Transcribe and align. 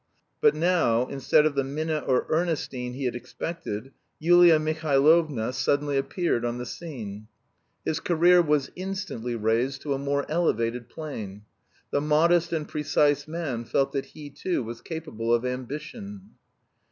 But 0.41 0.55
now, 0.55 1.05
instead 1.09 1.45
of 1.45 1.53
the 1.53 1.63
Minna 1.63 1.99
or 1.99 2.25
Ernestine 2.27 2.93
he 2.93 3.05
had 3.05 3.13
expected, 3.15 3.91
Yulia 4.17 4.57
Mihailovna 4.57 5.53
suddenly 5.53 5.95
appeared 5.95 6.43
on 6.43 6.57
the 6.57 6.65
scene. 6.65 7.27
His 7.85 7.99
career 7.99 8.41
was 8.41 8.71
instantly 8.75 9.35
raised 9.35 9.83
to 9.83 9.93
a 9.93 9.99
more 9.99 10.25
elevated 10.27 10.89
plane. 10.89 11.43
The 11.91 12.01
modest 12.01 12.51
and 12.51 12.67
precise 12.67 13.27
man 13.27 13.63
felt 13.63 13.91
that 13.91 14.05
he 14.17 14.31
too 14.31 14.63
was 14.63 14.81
capable 14.81 15.31
of 15.31 15.45
ambition. 15.45 16.31